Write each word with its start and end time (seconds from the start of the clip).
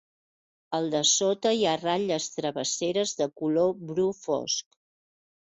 Al 0.77 0.87
dessota 0.95 1.51
hi 1.57 1.61
ha 1.67 1.73
ratlles 1.81 2.31
travesseres 2.39 3.15
de 3.21 3.29
color 3.43 3.71
bru 3.93 4.09
fosc. 4.25 4.81